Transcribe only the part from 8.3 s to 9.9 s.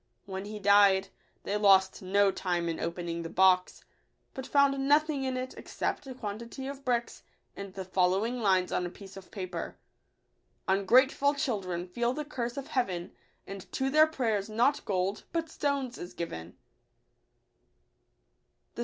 ■ lines on a piece of paper:—